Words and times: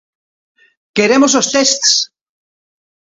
Queremos 0.95 1.31
os 1.39 1.45
tests! 1.53 1.89